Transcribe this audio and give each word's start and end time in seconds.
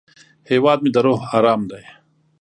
هیواد 0.51 0.79
مې 0.83 0.89
د 0.95 0.97
روح 1.05 1.19
ارام 1.37 1.61
دی 1.71 1.83